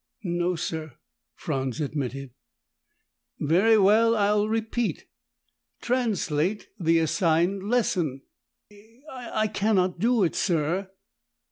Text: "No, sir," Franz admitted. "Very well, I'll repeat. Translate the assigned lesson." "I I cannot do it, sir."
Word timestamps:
"No, 0.23 0.55
sir," 0.55 0.93
Franz 1.35 1.79
admitted. 1.79 2.31
"Very 3.39 3.77
well, 3.77 4.15
I'll 4.15 4.49
repeat. 4.49 5.05
Translate 5.79 6.67
the 6.79 6.97
assigned 6.97 7.69
lesson." 7.69 8.23
"I 8.73 9.29
I 9.41 9.47
cannot 9.47 9.99
do 9.99 10.23
it, 10.23 10.33
sir." 10.33 10.89